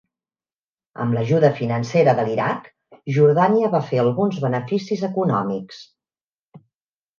Amb 1.03 1.17
l'ajuda 1.17 1.51
financera 1.59 2.15
de 2.21 2.25
l'Iraq, 2.29 2.65
Jordània 3.19 3.71
va 3.77 3.83
fer 3.93 4.01
alguns 4.07 4.43
beneficis 4.49 5.07
econòmics. 5.13 5.87